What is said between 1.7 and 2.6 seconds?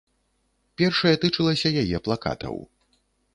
яе плакатаў.